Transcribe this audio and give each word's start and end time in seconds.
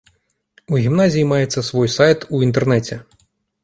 У 0.75 0.79
гімназіі 0.85 1.29
маецца 1.33 1.67
свой 1.69 1.93
сайт 2.01 2.29
у 2.35 2.45
інтэрнэце. 2.51 2.95